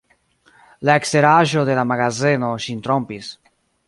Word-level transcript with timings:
La 0.89 0.95
eksteraĵo 1.01 1.65
de 1.69 1.75
la 1.79 1.83
magazeno 1.91 2.49
ŝin 2.65 2.81
trompis. 2.89 3.29